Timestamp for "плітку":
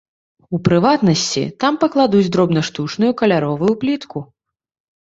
3.85-4.29